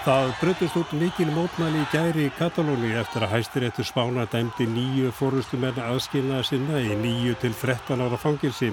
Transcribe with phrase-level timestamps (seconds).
[0.00, 5.10] Það bröndist út mikil mótmæli í gæri í Katalóni eftir að hæstiréttu spána dæmdi nýju
[5.12, 8.70] fórustumenn aðskilnaða sinna í nýju til 13 ára fangilsi.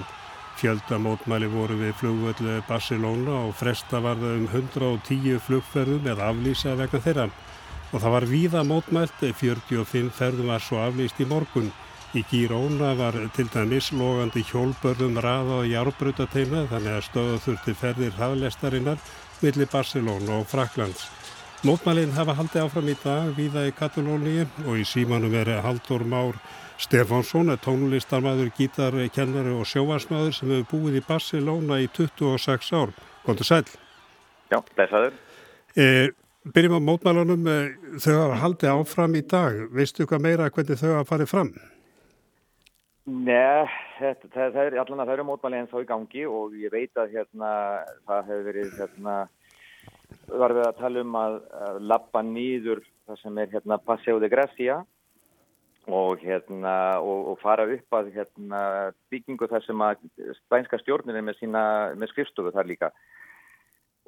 [0.56, 6.72] Fjölda mótmæli voru við flugvöldu Barcelona og fresta var það um 110 flugferðum eða aflýsa
[6.80, 7.28] vegna þeirra.
[7.92, 11.68] Og það var víða mótmælt, 45 ferðum var svo aflýst í morgun.
[12.16, 18.16] Í Gíróna var til dæmis logandi hjólbörðum raða og járbrutateima þannig að stöðu þurfti ferðir
[18.16, 19.02] hraðlestarinnar
[19.42, 21.04] millir Barcelona og Fraklands.
[21.68, 26.40] Mótmælinn hafa haldið áfram í dag viða í Katalóni og í símanum er Haldur Már
[26.80, 32.94] Stefánsson, tónlistarmadur, gítarkennari og sjóansmaður sem hefur búið í Barcelona í 26 ár.
[33.26, 33.64] Góndu sæl.
[34.48, 35.16] Já, blessaður.
[35.76, 36.14] E,
[36.54, 37.50] byrjum á mótmælunum.
[37.98, 39.66] Þau hafa haldið áfram í dag.
[39.74, 41.52] Veistu hvað meira hvernig þau hafa farið fram?
[43.08, 43.64] Nei,
[43.96, 46.72] það, það, það er allan að það eru mótmæli en þá í gangi og ég
[46.74, 47.50] veit að hérna
[48.04, 49.14] það hefur verið hérna
[50.42, 51.36] var við að tala um að,
[51.68, 54.76] að lappa nýður það sem er hérna Paseo de Gracia
[55.88, 58.60] og hérna og, og fara upp að hérna
[59.08, 60.04] byggingu þar sem að
[60.42, 62.92] spænska stjórnir er með með skrifstofu þar líka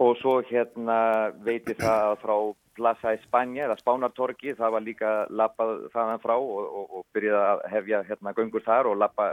[0.01, 0.99] og svo hérna
[1.45, 2.37] veitir það frá
[2.79, 7.65] Plaza Espanja eða Spánartorki, það var líka lappað þaðan frá og, og, og byrjaði að
[7.75, 9.27] hefja hérna göngur þar og lappa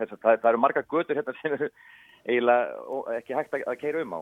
[0.00, 1.68] þess að það, það eru marga götur hérna sem eru
[2.28, 4.20] eiginlega ekki hægt að, að keira um á.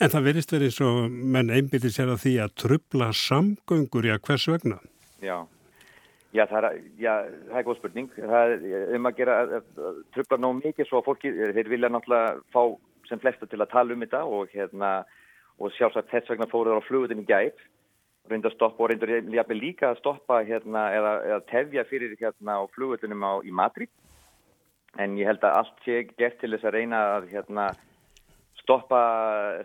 [0.00, 4.46] En það verist verið svo menn einbyrðir sér að því að trubla samgöngur, já hvers
[4.50, 4.78] vegna?
[5.24, 5.36] Já,
[6.34, 7.12] já það er, já,
[7.50, 8.08] það er góð spurning.
[8.16, 9.54] Það er um að gera að,
[9.90, 12.62] að trubla nóg mikið svo að fólki, þeir vilja náttúrulega fá
[13.04, 14.94] sem flesta til að tala um þetta og hérna
[15.60, 17.60] og sjálfsagt þess vegna fóruður á flugutin í gæp
[18.30, 22.62] reynda að stoppa og reynda líka að stoppa hérna, eða, eða tefja fyrir hérna á
[22.72, 23.92] flugullunum í Madrid
[25.00, 27.68] en ég held að allt sé gert til þess að reyna að hérna,
[28.62, 29.00] stoppa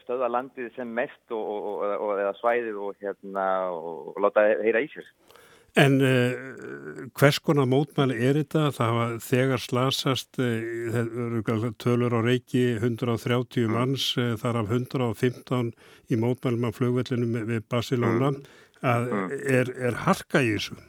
[0.04, 5.08] stöða landið sem mest og, og, og, eða svæðið hérna, og láta heyra í sér.
[5.78, 8.70] En uh, hvers konar mótmæli er þetta?
[8.74, 13.76] Það var þegar slasast, uh, tölur á reiki 130 mm.
[13.76, 15.74] manns, uh, þar af 115
[16.10, 18.32] í mótmælum af flugvellinum við Barcelona.
[18.34, 18.58] Mm.
[18.80, 19.38] Að, mm.
[19.60, 20.80] er, er harka í þessu?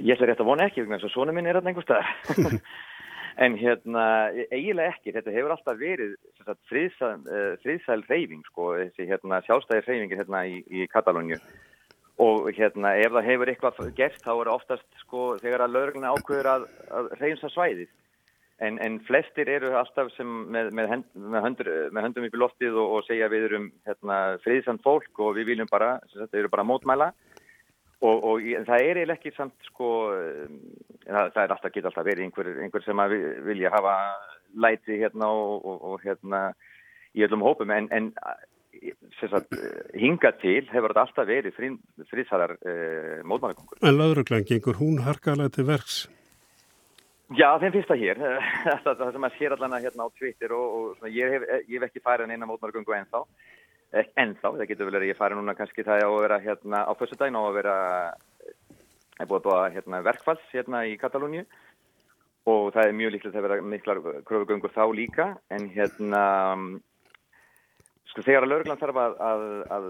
[0.00, 2.58] Ég ætla rétt að vona ekki, þannig að svona minn er þetta einhver stað.
[3.44, 4.06] en hérna,
[4.48, 5.12] eiginlega ekki.
[5.12, 6.16] Þetta hefur alltaf verið
[6.70, 11.42] friðsæl reyfing, sko, þessi hérna, sjálfstæði reyfingir hérna í, í Katalóniu
[12.22, 16.50] og hérna ef það hefur eitthvað gert þá er oftast sko þegar að lögurinn ákveður
[16.52, 17.90] að, að reynsa svæðið.
[18.62, 22.40] En, en flestir eru alltaf sem með, með, hend, með, höndur, með höndum upp í
[22.40, 26.52] loftið og, og segja við erum hérna, friðsamt fólk og við viljum bara, þetta eru
[26.52, 27.10] bara mótmæla.
[28.04, 32.28] Og, og það er eiginlega ekki samt sko það, það er alltaf, geta alltaf verið
[32.28, 33.16] einhver, einhver sem að
[33.48, 33.94] vilja hafa
[34.54, 36.46] læti hérna og, og hérna
[37.14, 37.74] í öllum hópum.
[37.74, 38.12] En, en
[39.20, 39.54] sagt,
[39.98, 41.56] hinga til hefur þetta alltaf verið
[42.10, 43.80] friðsæðar eh, mótmælikongur.
[43.82, 46.04] En lauruglan gengur hún harkalega til verks?
[47.34, 48.20] Já, þeim fyrsta hér.
[48.84, 51.88] það sem að sér allan hérna á Twitter og, og svona, ég, hef, ég hef
[51.88, 53.24] ekki farið en eina mótmælikongu ennþá.
[53.94, 56.92] Ennþá, það getur vel að ég farið núna kannski það á að vera hérna á
[56.98, 57.76] fyrstu dægn á að vera
[59.20, 61.44] er búið að búa hérna, verkfalls hérna í Katalóniu
[62.50, 66.24] og það er mjög líklegt að vera miklar kröfugöngur þá líka en hérna
[68.14, 69.40] Sko þegar að lauruglan þarf að, að,
[69.74, 69.86] að,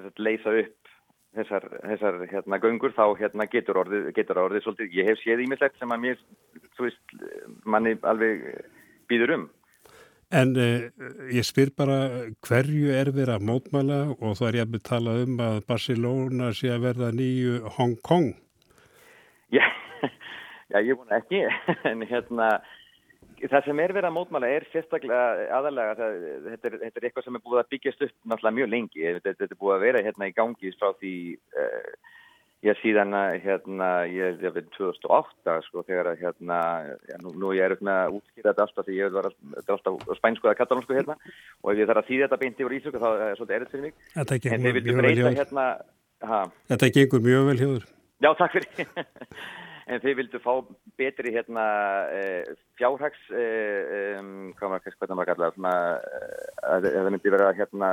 [0.00, 0.92] að leysa upp
[1.36, 5.76] þessar, þessar hérna, göngur þá hérna, getur orðið, getur orðið svolítið, ég hef séð ímislegt
[5.76, 6.22] sem að mér,
[6.80, 7.16] veist,
[7.68, 8.46] manni alveg
[9.12, 9.44] býður um.
[10.32, 10.88] En eh,
[11.36, 11.98] ég spyr bara
[12.48, 16.72] hverju er verið að mótmæla og þá er ég að betala um að Barcelona sé
[16.72, 18.30] að verða nýju Hong Kong.
[19.52, 19.66] Já,
[20.72, 21.44] já ég vona ekki,
[21.92, 22.54] en hérna
[23.42, 27.24] Það sem er verið að mótmála er sérstaklega aðalega, það, þetta, er, þetta er eitthvað
[27.26, 30.02] sem er búið að byggjast upp náttúrulega mjög lengi, þetta, þetta er búið að vera
[30.06, 31.14] hérna í gangi frá því
[31.58, 32.12] uh,
[32.62, 36.58] ég síðan hérna, ég er við 2008 sko þegar að hérna,
[37.10, 40.14] já, nú, nú ég er upp með að útskýra þetta alltaf því ég var alltaf
[40.20, 43.08] spænsku eða katalónsku hérna og ef ég þarf að þýða þetta beint yfir ísöku þá
[43.10, 43.98] er svolítið erðið fyrir mig.
[44.14, 45.66] Þetta gengur mjög vel hjá hérna,
[46.70, 47.90] Þetta gengur mjög vel hjá þér.
[48.22, 48.88] Já, takk fyrir.
[49.86, 50.52] en þið vildu fá
[51.00, 51.64] betri hérna
[52.14, 52.22] e,
[52.78, 53.46] fjárhags e,
[54.20, 55.74] um, hvað maður kallar svona,
[56.62, 57.90] að það myndi vera hérna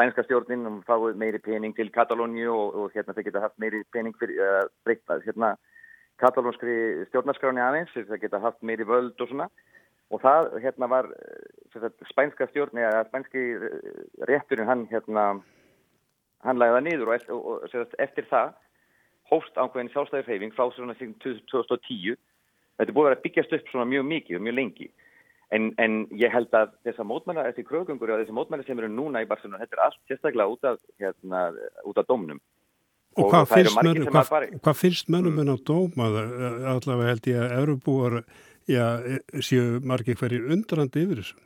[0.00, 3.82] spænska stjórnin og fáið meiri pening til Katalóniu og, og hérna þeir geta haft meiri
[3.92, 5.50] pening fyrir að uh, breyta hérna
[6.20, 9.48] katalónskri stjórnarskráni aðeins þeir geta haft meiri völd og svona.
[10.10, 11.06] Og það hérna var
[11.74, 13.44] sagt, spænska stjórn eða spænski
[14.28, 15.26] rétturinn hann hérna
[16.44, 18.54] hann lagði það niður og, og, og sagt, eftir það
[19.30, 22.18] hóst ákveðin sjálfstæðisreyfing frá svona 2010
[22.78, 24.90] þetta er búið að byggjast upp svona mjög mikið og mjög lengi
[25.50, 29.24] En, en ég held að þessar mótmæla, þessi krögungur og þessi mótmæla sem eru núna
[29.24, 31.40] í Barcelona, þetta er allt sérstaklega út af, hérna,
[31.90, 32.38] út af dómnum.
[33.18, 34.50] Og, og hvað, finnst mönnum, hvað, bara...
[34.62, 36.06] hvað finnst mönnum en á dóma?
[36.76, 38.16] Allavega held ég að erubúar
[38.70, 38.84] já,
[39.42, 41.40] séu margir hverjir undrandi yfir þessu.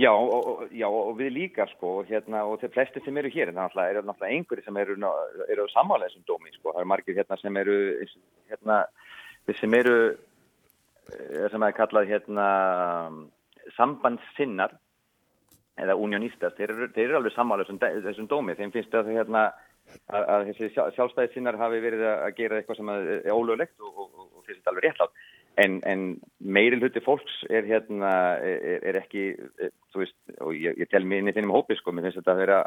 [0.00, 3.80] Já og, já, og við líka sko, hérna, og þeir flesti sem eru hér, það
[3.82, 4.96] er náttúrulega einhverju sem eru,
[5.52, 6.70] eru samálega þessum dómi, sko.
[6.70, 7.74] það eru margir hérna, sem eru,
[8.48, 8.78] hérna,
[9.58, 9.96] sem eru
[11.10, 12.46] Eh, sem er kallað hérna
[13.76, 14.74] sambandssinnar
[15.82, 19.46] eða unionistast, þeir eru, þeir eru alveg samála þessum, dómi, þeim finnst að, hérna,
[20.12, 24.60] að, þessi sjálfstæðissinnar hafi verið að gera eitthvað sem er ólöglegt og, og, og finnst
[24.60, 25.24] þetta alveg réttlátt
[25.60, 26.04] en, en
[26.38, 29.26] meiri hluti fólks er hérna, er, er ekki
[29.92, 32.34] þú veist, og ég, ég tel mér inn í þinnum hópi sko, mér finnst þetta
[32.34, 32.60] að vera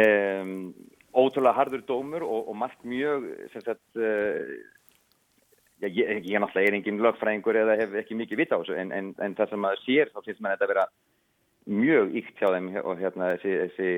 [0.00, 0.54] um,
[1.14, 4.54] ótrúlega hardur dómur og, og margt mjög sem sagt uh,
[5.82, 8.92] Já, ég, ég náttúrulega er engin lögfræðingur eða hef ekki mikið vita á þessu en,
[8.94, 10.84] en, en það sem maður sér þá finnst maður þetta að vera
[11.82, 13.88] mjög ykt hjá þeim og hérna þessi, þessi,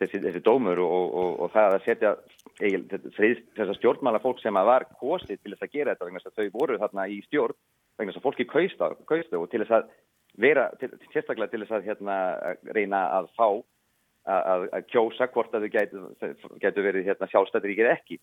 [0.00, 2.14] þessi, þessi dómur og, og, og það að setja
[2.60, 6.40] þessar stjórnmála fólk sem að var kosið til þess að gera þetta vegna þess að
[6.40, 7.58] þau voru þarna í stjórn
[7.98, 9.92] vegna þess að fólki kausta, kausta og til þess að
[10.40, 12.18] vera, til, sérstaklega til þess að hérna,
[12.74, 13.46] reyna að fá
[14.24, 16.04] að, að kjósa hvort að þau gætu,
[16.62, 18.18] gætu verið hérna, sjálfstættir ekki.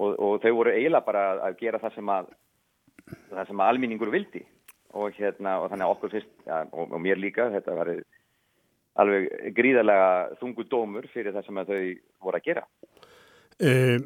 [0.00, 2.32] Og, og þau voru eiginlega bara að gera það sem að
[3.32, 4.44] það sem að alminningur vildi.
[4.92, 7.90] Og hérna og þannig að okkur fyrst ja, og, og mér líka þetta var
[9.00, 10.08] alveg gríðarlega
[10.40, 11.78] þungu dómur fyrir það sem þau
[12.26, 12.66] voru að gera
[13.60, 14.00] e,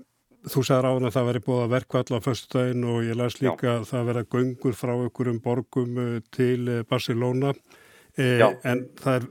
[0.46, 3.66] Þú sagði ráðan að það veri búið að verkvall á fyrstudaginn og ég las líka
[3.66, 3.72] Já.
[3.72, 7.50] að það verið að göngur frá einhverjum borgum eh, til eh, Barcelona
[8.16, 9.24] Eh, en það er,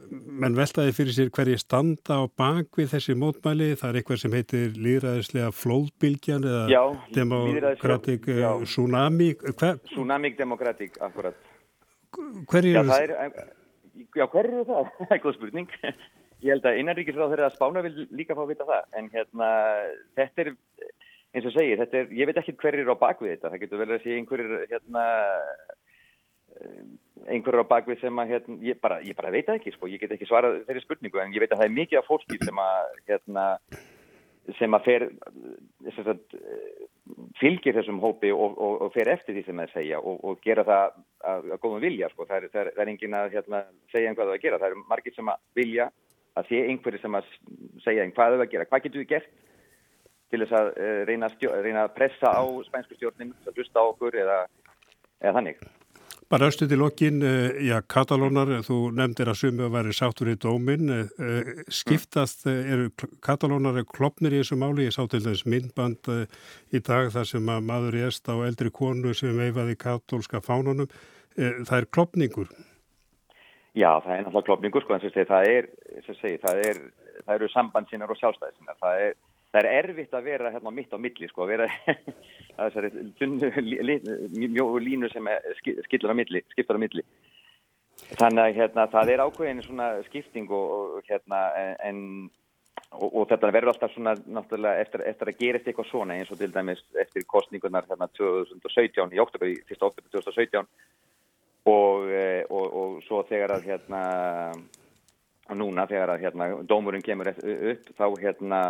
[0.43, 4.75] menn veltaði fyrir sér hverji standa á bakvið þessi mótmæli, það er eitthvað sem heitir
[4.77, 6.81] líðræðislega flóðbylgjan eða já,
[7.15, 8.51] demokratik já.
[8.61, 9.31] tsunami.
[9.41, 9.79] Hver?
[9.89, 11.39] Tsunamik demokratik, akkurat.
[12.13, 13.49] Hverju eru það?
[13.95, 14.91] Já, hverju eru það?
[14.99, 15.73] Það er góð spurning.
[16.43, 19.47] Ég held að innanríkisráð þeirra að spána vil líka fá að vita það, en hérna,
[20.19, 20.49] þetta er,
[21.31, 23.81] eins og segir, þetta er, ég veit ekki hverju eru á bakvið þetta, það getur
[23.81, 25.05] vel að sé einhverjir, hérna,
[27.25, 30.13] einhverjur á bakvið sem að hérna, ég, bara, ég bara veit ekki, sko, ég get
[30.17, 32.93] ekki svarað þeirri spurningu en ég veit að það er mikið af fólki sem að
[33.09, 33.47] hérna,
[34.59, 35.05] sem að fer
[35.95, 36.35] sagt,
[37.39, 40.65] fylgir þessum hópi og, og, og fer eftir því sem það segja og, og gera
[40.67, 43.61] það að, að góðum vilja, sko, það er, það er, það er engin að hérna,
[43.93, 45.89] segja einhvað það að gera, það eru margir sem að vilja
[46.35, 47.33] að sé einhverju sem að
[47.85, 49.33] segja einhvað það að gera, hvað getur við gert
[50.33, 51.31] til þess að uh, reyna,
[51.63, 54.39] reyna að pressa á spænsku stjórnin, að hlusta á okkur eða,
[55.21, 55.61] eða þannig.
[56.31, 60.35] Bara östu til okkin, eh, já, Katalónar, þú nefndir að sumi að væri sáttur í
[60.35, 62.89] dómin, eh, skiptast, eh, eru
[63.21, 66.01] Katalónar klopnir í þessu máli, ég sá til þess myndband
[66.73, 70.89] í dag þar sem að maður erst á eldri konu sem veifaði katólska fánunum,
[71.37, 72.49] það er klopningur.
[73.75, 75.67] Já, það er náttúrulega klopningur, sko, en það er,
[76.41, 76.77] það er,
[77.27, 79.13] það eru sambandsinnar og sjálfstæðisinnar, það er
[79.55, 81.67] það er erfitt að vera hérna mitt á milli sko, að vera
[82.57, 82.89] þessari
[84.35, 85.29] mjög línu sem
[85.87, 87.05] skilur á milli, skiptar á milli.
[88.19, 91.45] Þannig að hérna, það er ákveðin svona skipting og, og hérna
[91.87, 92.01] en
[92.91, 96.39] og, og þetta verður alltaf svona náttúrulega eftir, eftir að gera eitthvað svona eins og
[96.41, 99.79] til dæmis eftir kostningunar hérna 2017 í oktober, í 1.
[99.79, 100.67] oktober 2017
[101.71, 102.11] og,
[102.51, 104.01] og, og svo þegar að hérna
[105.55, 108.61] núna þegar að hérna dómurinn kemur upp þá hérna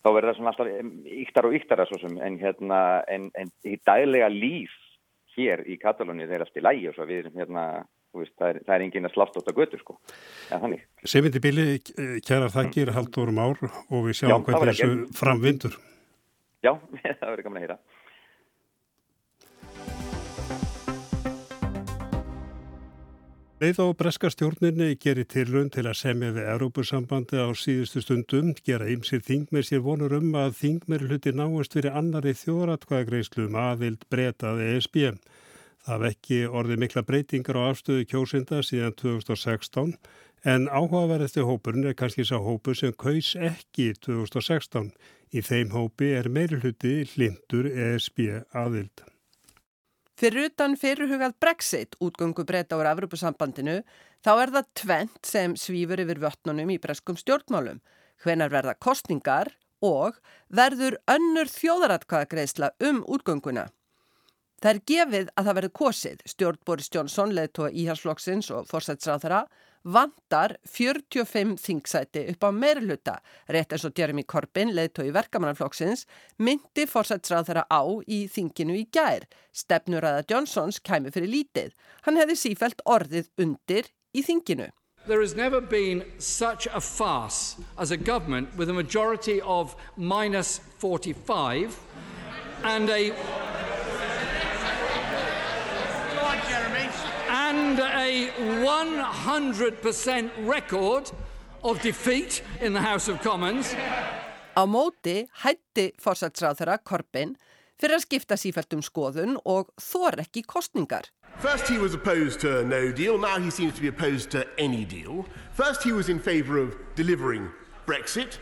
[0.00, 0.70] þá verður það svona alltaf
[1.20, 4.76] yktar og yktar en, hérna, en, en í daglega líf
[5.36, 7.66] hér í Katalóni þeir allt í lægi og svo við hérna,
[8.16, 9.96] veist, það, er, það er engin að slátt átt að götu sko.
[10.50, 10.60] ja,
[11.04, 11.66] Sefindi Bili,
[12.26, 15.78] kærar þakkir haldur um ár og við sjáum hvernig þessu framvindur
[16.60, 16.74] Já,
[17.20, 17.78] það verður gaman að hýra
[23.60, 28.86] Leið á breska stjórninni gerir tilrönd til að semja við Európusambandi á síðustu stundum, gera
[28.88, 34.64] ymsir þingmer sér vonur um að þingmer hluti náast fyrir annari þjóratkvæðagreyslu um aðild breytað
[34.64, 34.96] ESB.
[35.84, 39.94] Það vekki orði mikla breytingar á afstöðu kjósinda síðan 2016
[40.48, 44.88] en áhugaverðasti hópurinn er kannski sá hópur sem kaus ekki 2016.
[45.36, 48.24] Í þeim hópi er meiri hluti hlindur ESB
[48.56, 49.04] aðild.
[50.20, 53.78] Fyrir utan fyrirhugað Brexit, útgöngu breyta úr Evropasambandinu,
[54.20, 57.78] þá er það tvent sem svífur yfir vötnunum í breskum stjórnmálum.
[58.20, 60.18] Hvenar verða kostningar og
[60.52, 63.70] verður önnur þjóðaratkvæðagreisla um útgönguna.
[64.60, 66.22] Það er gefið að það verður kosið.
[66.28, 69.38] Stjórn Boris Johnson, leðtóa íhalsflokksins og fórsætsráð þeirra,
[69.96, 73.14] vantar 45 þingsæti upp á meirluta.
[73.48, 76.04] Rétt eins og Jeremy Corbyn, leðtói verkamannaflokksins,
[76.36, 79.24] myndi fórsætsráð þeirra á í þinginu í gær.
[79.48, 81.72] Stefnur aða Johnsons kæmi fyrir lítið.
[82.04, 84.68] Hann hefði sífælt orðið undir í þinginu.
[85.06, 90.60] There has never been such a farce as a government with a majority of minus
[90.78, 91.80] 45
[92.64, 93.14] and a
[98.28, 101.10] a 100% record
[101.64, 103.74] of defeat in the House of Commons.
[104.56, 107.36] Á móti hætti fórsætsráð þeirra Corbyn
[107.80, 111.08] fyrir að skipta sífælt um skoðun og þor ekki kostningar.
[111.38, 114.84] First he was opposed to no deal, now he seems to be opposed to any
[114.84, 115.24] deal.
[115.54, 117.48] First he was in favour of delivering
[117.86, 118.38] Brexit,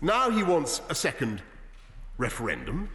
[0.00, 1.42] now he wants a second
[2.18, 2.88] referendum.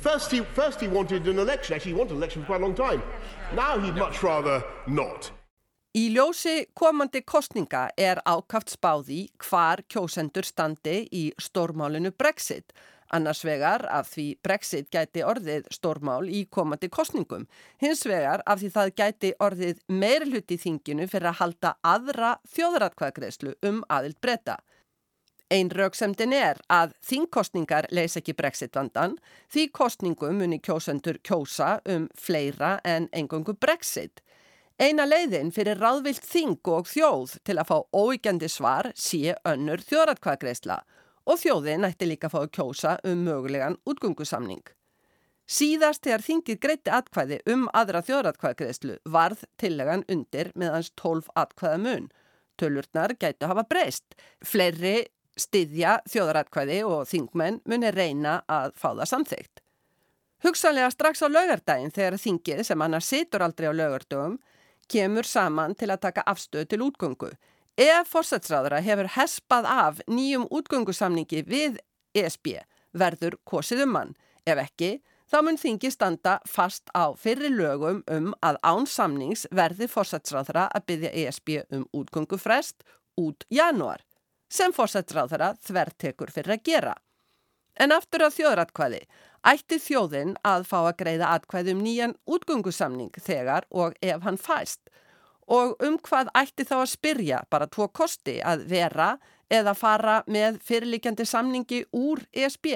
[0.00, 2.64] First he, first he wanted an election, actually he wanted an election for quite a
[2.64, 3.02] long time.
[3.54, 5.30] Now he'd much rather not.
[5.96, 12.74] Í ljósi komandi kostninga er ákaft spáði hvar kjósendur standi í stórmálinu Brexit
[13.14, 17.46] Annars vegar af því Brexit gæti orðið stórmál í komandi kostningum.
[17.78, 23.84] Hins vegar af því það gæti orðið meirluti þinginu fyrir að halda aðra þjóðratkvæðgreðslu um
[23.88, 24.58] aðild breyta.
[25.46, 29.14] Einn rauksemdin er að þingkostningar leys ekki Brexit vandan
[29.46, 34.25] því kostningum muni kjósendur kjósa um fleira en engungu Brexit.
[34.76, 40.74] Eina leiðin fyrir ráðvilt þing og þjóð til að fá óíkjandi svar sé önnur þjóðratkvæðgreðsla
[41.32, 44.60] og þjóðin ætti líka að fá að kjósa um mögulegan útgöngusamning.
[45.48, 52.10] Síðast þegar þingið greiti atkvæði um aðra þjóðratkvæðgreðslu varð tillegan undir meðans 12 atkvæða mun.
[52.60, 54.12] Tölurnar gætu hafa breyst.
[54.44, 55.06] Fleiri
[55.40, 59.64] styðja þjóðratkvæði og þingmenn muni reyna að fá það samþygt.
[60.44, 64.36] Hugsanlega strax á laugardaginn þegar þingið sem annars situr aldrei á laugardögum
[64.92, 67.32] kemur saman til að taka afstöð til útgöngu.
[67.76, 71.76] Ef fórsætsráðara hefur hespað af nýjum útgöngusamningi við
[72.16, 72.54] ESB
[72.96, 74.14] verður kosið um hann.
[74.48, 74.90] Ef ekki,
[75.28, 80.86] þá mun þingi standa fast á fyrri lögum um að án samnings verði fórsætsráðara að
[80.90, 82.86] byggja ESB um útgöngufrest
[83.20, 84.04] út januar,
[84.48, 86.94] sem fórsætsráðara þvertekur fyrir að gera.
[87.76, 89.02] En aftur á þjóðratkvæði
[89.46, 94.88] ætti þjóðin að fá að greiða atkvæði um nýjan útgöngusamning þegar og ef hann fæst
[95.46, 99.12] og um hvað ætti þá að spyrja bara tvo kosti að vera
[99.52, 102.72] eða fara með fyrirlikjandi samningi úr ESB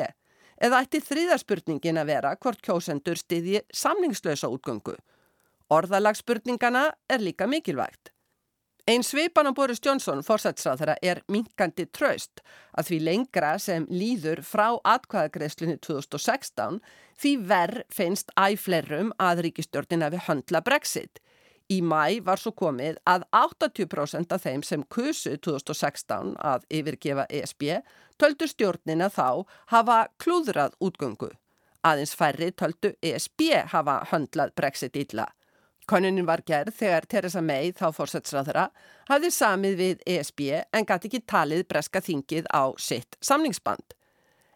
[0.60, 4.94] eða ætti þriðarspurningin að vera hvort kjósendur stiðji samningslösa útgöngu.
[5.70, 8.12] Orðalagsspurningana er líka mikilvægt.
[8.90, 12.40] Einn svipan á Boris Johnson fórsætsrað þeirra er minkandi tröst
[12.74, 16.80] að því lengra sem líður frá atkvæðagreðslunni 2016
[17.22, 21.22] því verð finnst æflerum að ríkistjórnin að við höndla brexit.
[21.70, 27.68] Í mæ var svo komið að 80% af þeim sem kusu 2016 að yfirgefa ESB
[28.18, 31.30] töldu stjórnina þá hafa klúðrað útgöngu.
[31.86, 35.30] Aðeins færri töldu ESB hafa höndlað brexit illa.
[35.90, 38.68] Konunin var gerð þegar Theresa May þá fórsætsræðara
[39.08, 43.96] hafði samið við ESB en gæti ekki talið breska þingið á sitt samningsband.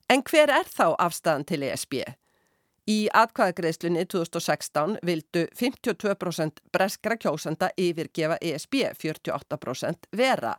[0.07, 1.97] En hver er þá afstæðan til ESB?
[2.87, 10.53] Í atkvæðagreðslunni 2016 vildu 52% breskra kjósenda yfirgefa ESB, 48% vera.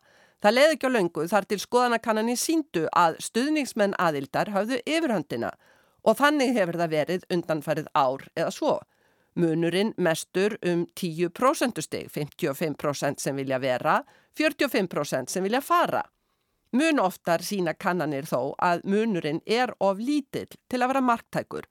[0.44, 5.54] Það leiði ekki á löngu þar til skoðanakannanir síndu að stuðningsmenn aðildar hafðu yfirhöndina
[6.04, 8.74] og þannig hefur það verið undanfærið ár eða svo.
[9.36, 14.02] Munurinn mestur um 10% steg, 55% sem vilja vera,
[14.40, 16.04] 45% sem vilja fara.
[16.72, 21.68] Mun oftar sína kannanir þó að munurinn er of lítill til að vera marktækur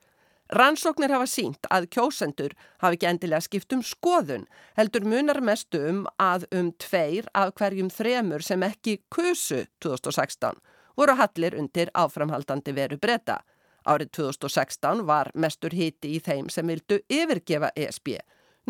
[0.53, 2.53] Rannsóknir hafa sínt að kjósendur
[2.83, 4.45] hafi ekki endilega skipt um skoðun,
[4.77, 10.61] heldur munar mest um að um tveir af hverjum þremur sem ekki kusu 2016
[11.01, 13.41] voru hallir undir áframhaldandi veru breyta.
[13.85, 18.17] Árið 2016 var mestur hiti í þeim sem vildu yfirgefa ESB.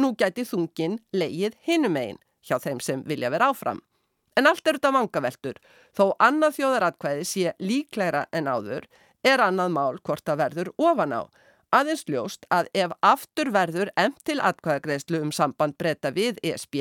[0.00, 3.80] Nú gæti þungin leið hinum einn hjá þeim sem vilja vera áfram.
[4.34, 5.60] En allt er þetta vangaveltur,
[5.94, 8.88] þó annað þjóðaratkvæði sé líklæra en áður
[9.22, 11.22] er annað mál hvort að verður ofan á
[11.74, 16.76] aðeins ljóst að ef aftur verður emt til atkvæðagreðslu um samband breyta við ESB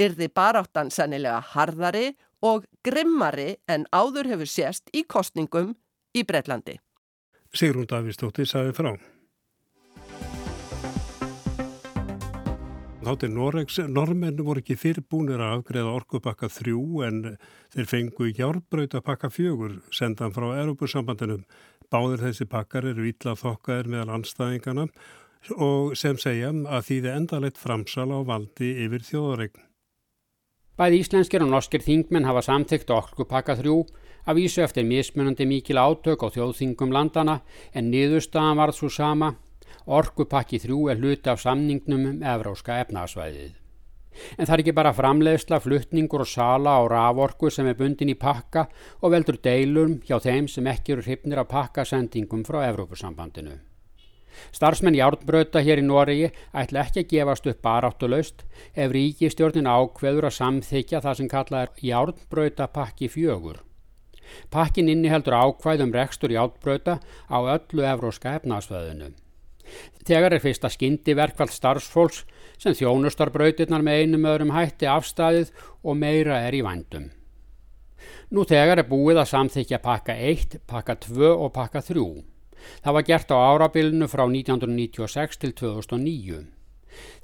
[0.00, 2.12] yrði baráttan sennilega harðari
[2.46, 5.74] og grimmari en áður hefur sést í kostningum
[6.16, 6.78] í Breitlandi.
[7.50, 8.92] Sigrún Davíðstóttir sagði frá.
[13.00, 17.22] Þáttir Noregs, normennu voru ekki fyrirbúnir að afgreða orkupakka þrjú en
[17.72, 21.46] þeir fengu hjárbröytapakka fjögur sendan frá Europasambandinum
[21.90, 24.84] Báðir þessi pakkar eru ítla þokkaðir meðal anstæðingana
[25.56, 29.64] og sem segja að þýði endalegt framsal á valdi yfir þjóðaregn.
[30.78, 33.80] Bæði íslenskir og norskir þingmenn hafa samþygt orkupakka þrjú
[34.30, 37.40] að vísu eftir mismunandi mikil átök á þjóðþingum landana
[37.74, 39.34] en niðurstaðan varð svo sama.
[39.86, 43.56] Orkupakki þrjú er hluti af samningnum um evróska efnaðsvæðið.
[44.36, 48.18] En það er ekki bara framleiðsla, fluttningur og sala á raforku sem er bundin í
[48.18, 48.66] pakka
[49.00, 53.56] og veldur deilum hjá þeim sem ekki eru hrifnir að pakka sendingum frá Evrópusambandinu.
[54.54, 58.44] Starfsmenn Járnbröta hér í Noregi ætla ekki að gefast upp baráttulaust
[58.74, 63.60] ef ríkistjórnin ákveður að samþykja það sem kallað er Járnbröta pakki fjögur.
[64.50, 69.12] Pakkin inniheldur ákvæðum rekstur Járnbröta á öllu evróska efnaðsvæðinu.
[70.06, 72.24] Þegar er fyrsta skyndi verkvall starfsfólks
[72.60, 75.52] sem þjónustar brautirnar með einum öðrum hætti afstæðið
[75.84, 77.10] og meira er í vandum.
[78.30, 82.06] Nú þegar er búið að samþykja pakka 1, pakka 2 og pakka 3.
[82.84, 86.42] Það var gert á árabilinu frá 1996 til 2009.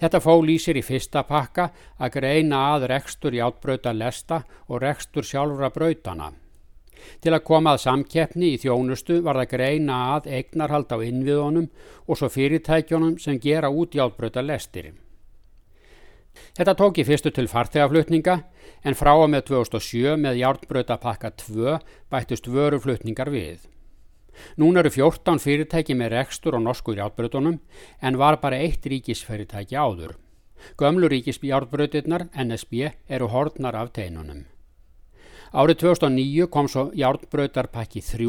[0.00, 4.82] Þetta fól í sér í fyrsta pakka að greina að rekstur í átbrauta lesta og
[4.84, 6.32] rekstur sjálfra brautana.
[7.20, 11.68] Til að koma að samkeppni í þjónustu var það greina að eignarhald á innviðunum
[12.06, 14.92] og svo fyrirtækjónum sem gera út í átbröta lestir.
[16.56, 18.36] Þetta tók í fyrstu til farþegaflutninga
[18.84, 21.78] en frá og með 2007 með járnbröta pakka 2
[22.12, 23.64] bættust vöruflutningar við.
[24.60, 27.60] Nún eru 14 fyrirtæki með rekstur og norskur járnbrötunum
[28.02, 30.16] en var bara eitt ríkisfyrirtæki áður.
[30.76, 34.44] Gömlu ríkisjárnbrötinnar NSB eru hortnar af teinunum.
[35.54, 38.26] Árið 2009 kom svo járnbrautarpakki 3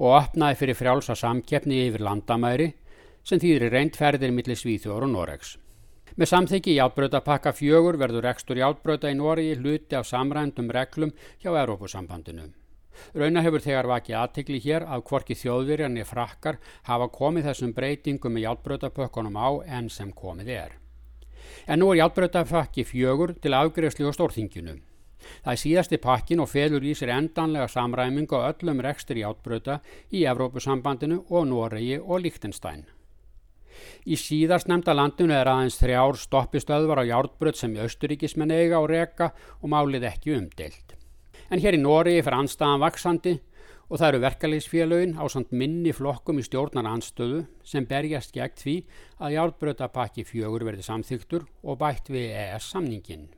[0.00, 2.72] og opnaði fyrir frjálsa samkeppni yfir landamæri
[3.22, 5.58] sem þýðir reyndferðir millir Svíþjóður og Noregs.
[6.18, 12.50] Með samþyggi járnbrautarpakka 4 verður ekstur járnbrauta í Noregi hluti af samrændum reglum hjá Európusambandinu.
[13.14, 16.58] Rauna hefur þegar vakið aðtikli hér að hvorki þjóðvirjarni frakkar
[16.90, 20.76] hafa komið þessum breytingum með játbröðapökkunum á enn sem komið er.
[21.70, 24.80] En nú er játbröðapakki fjögur til afgreifslu og stórþingjunu.
[25.44, 29.80] Það er síðasti pakkin og felur í sér endanlega samræmingu á öllum rekstur í átbröta
[30.12, 32.86] í Evrópusambandinu og Noregi og Líktenstein.
[34.04, 39.30] Í síðast nefnda landinu er aðeins þrjár stoppistöðvar á járbröð sem austuríkismenn eiga og reka
[39.60, 40.96] og málið ekki umdeilt.
[41.50, 43.38] En hér í Noregi fyrir anstaðan vaksandi
[43.90, 48.76] og það eru verkalýsfélögin á samt minni flokkum í stjórnar anstöðu sem berjast gegn því
[49.18, 53.28] að járbröðapakki fjögur verði samþyktur og bætt við ES samningin.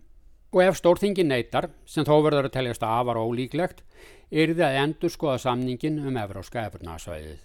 [0.52, 3.80] Og ef stórþingin neytar, sem þó verður að teljast afar ólíklegt,
[4.28, 7.40] er þið að endur skoða samningin um Evróska efurnasvæðið.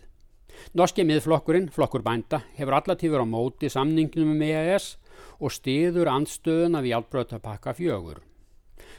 [0.76, 4.98] Norski miðflokkurinn, flokkur bænda, hefur allatífur á móti samninginum um EAS
[5.40, 8.20] og stiður andstöðuna við hjálpbröðapakka fjögur.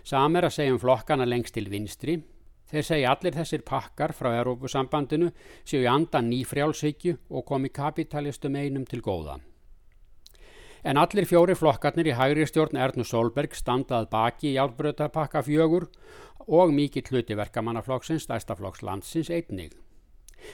[0.05, 2.19] Sam er að segja um flokkana lengst til vinstri.
[2.69, 5.31] Þeir segja allir þessir pakkar frá Európusambandinu
[5.65, 9.39] séu í andan nýfrjálshyggju og komi kapitalistum einum til góða.
[10.85, 15.89] En allir fjóri flokkarnir í hægri stjórn Ernu Solberg standað baki í álbröðapakka fjögur
[16.47, 19.75] og mikill hluti verkamannaflokksins, stærsta flokks landsins einnig.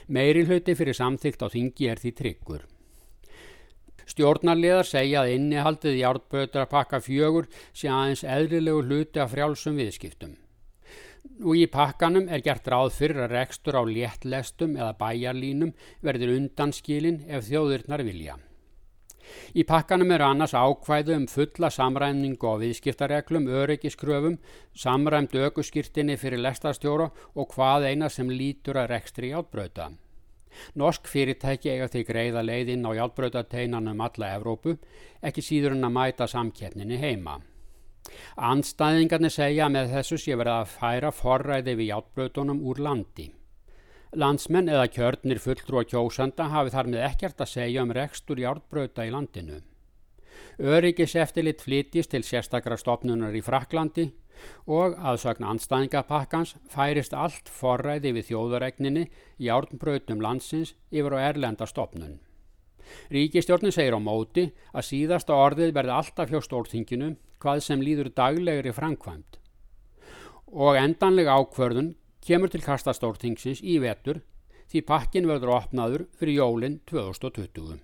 [0.07, 2.63] Meiri hluti fyrir samþygt á þingi er því tryggur.
[4.05, 10.35] Stjórnarliðar segja að innihaldið í álbröðapakka fjögur sé aðeins eðlilegu hluti af frjálsum viðskiptum.
[11.41, 15.73] Og í pakkanum er gert ráð fyrir að rekstur á léttlestum eða bæjarlínum
[16.05, 18.37] verður undanskilin ef þjóðurnar vilja.
[19.55, 24.39] Í pakkanum eru annars ákvæðu um fulla samræmningu á viðskiptareglum, öryggiskröfum,
[24.75, 29.91] samræmd aukuskýrtinni fyrir lestarstjóra og hvað eina sem lítur að rekstri hjálpbröta.
[30.79, 34.77] Norsk fyrirtæki eiga því greiða leiðinn á hjálpbrötateinanum alla Evrópu,
[35.21, 37.39] ekki síður en að mæta samkeppninni heima.
[38.37, 43.31] Anstæðingarnir segja með þessu sé verið að færa forræði við hjálpbrötunum úr landi.
[44.15, 49.03] Landsmenn eða kjörnir fulltrú að kjósanda hafi þar með ekkert að segja um rekstur járbröta
[49.03, 49.57] í landinu.
[50.59, 54.05] Öryggis eftirlit flytist til sérstakra stopnunar í Fraklandi
[54.71, 59.05] og aðsögn anstæðingapakkans færist allt forræði við þjóðaregninni
[59.43, 62.19] járnbrötum landsins yfir á erlenda stopnun.
[63.11, 68.71] Ríkistjórnin segir á móti að síðasta orðið verði alltaf hjá stórþinginu hvað sem líður daglegri
[68.75, 69.39] framkvæmt
[70.55, 74.21] og endanlega ákvörðun kemur til kastastórtingsins í vetur
[74.71, 77.77] því pakkin verður opnaður fyrir jólinn 2020.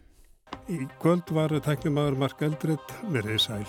[0.72, 3.64] Í kvöld var tæknimaður Mark Eldred með reyðsæl.